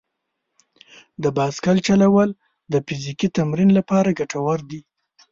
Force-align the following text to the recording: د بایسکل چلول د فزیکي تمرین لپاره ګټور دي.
د 1.23 1.25
بایسکل 1.37 1.77
چلول 1.87 2.29
د 2.71 2.73
فزیکي 2.87 3.27
تمرین 3.37 3.69
لپاره 3.77 4.15
ګټور 4.19 4.59
دي. 4.69 4.81